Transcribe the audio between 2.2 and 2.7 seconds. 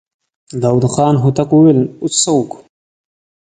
څه وکو؟